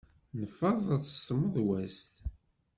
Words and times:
Nferreḍ 0.39 0.87
s 1.07 1.09
tmedwazt. 1.27 2.11